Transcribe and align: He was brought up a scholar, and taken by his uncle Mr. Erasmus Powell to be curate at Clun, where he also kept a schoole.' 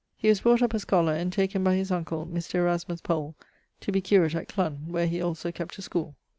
He 0.17 0.29
was 0.29 0.41
brought 0.41 0.63
up 0.63 0.73
a 0.73 0.79
scholar, 0.79 1.13
and 1.13 1.31
taken 1.31 1.63
by 1.63 1.75
his 1.75 1.91
uncle 1.91 2.25
Mr. 2.25 2.55
Erasmus 2.55 3.01
Powell 3.01 3.35
to 3.81 3.91
be 3.91 4.01
curate 4.01 4.33
at 4.33 4.47
Clun, 4.47 4.87
where 4.87 5.05
he 5.05 5.21
also 5.21 5.51
kept 5.51 5.77
a 5.77 5.83
schoole.' 5.83 6.15